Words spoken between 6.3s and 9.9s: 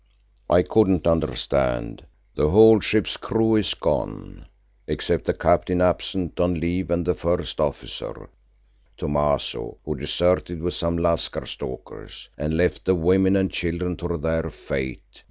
on leave and the first officer, Thomaso,